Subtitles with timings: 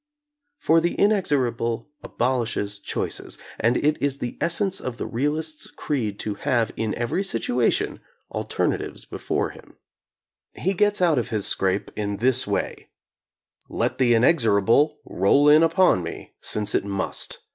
[0.57, 6.33] For the inexorable abolishes choices, and it is the essence of the realist's creed to
[6.33, 7.99] have, in every sit uation,
[8.31, 9.75] alternatives before him.
[10.55, 12.89] He gets out of his scrape in this way:
[13.69, 17.37] Let the inexorable roll in upon me, since it must.